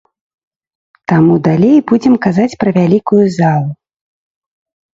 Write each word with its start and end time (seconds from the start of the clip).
Таму 1.13 1.33
далей 1.49 1.77
будзем 1.93 2.17
казаць 2.25 2.57
пра 2.65 2.75
вялікую 2.81 3.23
залу. 3.39 3.69